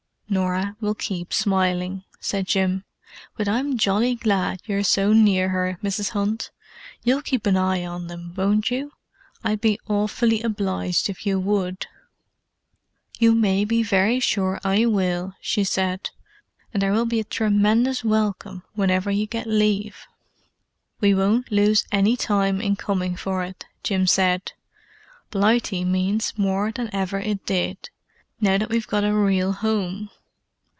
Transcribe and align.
"Norah 0.33 0.77
will 0.79 0.95
keep 0.95 1.33
smiling," 1.33 2.05
said 2.21 2.47
Jim. 2.47 2.85
"But 3.35 3.49
I'm 3.49 3.77
jolly 3.77 4.15
glad 4.15 4.61
you're 4.65 4.81
so 4.81 5.11
near 5.11 5.49
her, 5.49 5.77
Mrs. 5.83 6.11
Hunt. 6.11 6.51
You'll 7.03 7.21
keep 7.21 7.45
an 7.45 7.57
eye 7.57 7.83
on 7.85 8.07
them, 8.07 8.33
won't 8.37 8.71
you? 8.71 8.93
I'd 9.43 9.59
be 9.59 9.77
awfully 9.89 10.41
obliged 10.41 11.09
if 11.09 11.25
you 11.25 11.37
would." 11.41 11.85
"You 13.19 13.35
may 13.35 13.65
be 13.65 13.83
very 13.83 14.21
sure 14.21 14.61
I 14.63 14.85
will," 14.85 15.33
she 15.41 15.65
said. 15.65 16.11
"And 16.73 16.81
there 16.81 16.93
will 16.93 17.03
be 17.05 17.19
a 17.19 17.25
tremendous 17.25 18.01
welcome 18.05 18.63
whenever 18.73 19.11
you 19.11 19.25
get 19.27 19.47
leave." 19.47 20.07
"We 21.01 21.13
won't 21.13 21.51
lose 21.51 21.85
any 21.91 22.15
time 22.15 22.61
in 22.61 22.77
coming 22.77 23.17
for 23.17 23.43
it," 23.43 23.65
Jim 23.83 24.07
said. 24.07 24.53
"Blighty 25.29 25.83
means 25.83 26.37
more 26.37 26.71
than 26.71 26.89
ever 26.95 27.19
it 27.19 27.45
did, 27.45 27.89
now 28.39 28.57
that 28.57 28.69
we've 28.69 28.87
got 28.87 29.03
a 29.03 29.13
real 29.13 29.51
home. 29.51 30.09